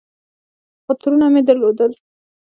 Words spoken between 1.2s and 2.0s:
مې درلودل.